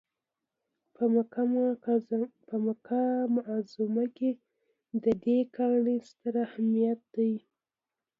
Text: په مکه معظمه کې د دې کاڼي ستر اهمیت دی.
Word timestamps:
په 2.49 2.57
مکه 2.65 2.99
معظمه 3.35 4.05
کې 4.17 4.31
د 5.03 5.05
دې 5.23 5.39
کاڼي 5.55 5.97
ستر 6.09 6.33
اهمیت 6.47 6.99
دی. 7.15 7.33